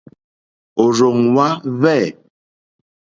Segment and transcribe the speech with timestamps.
[0.83, 1.47] Òrzòŋwá
[1.77, 2.03] hwɛ̂.